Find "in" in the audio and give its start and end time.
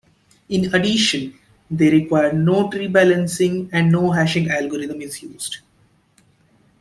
0.49-0.73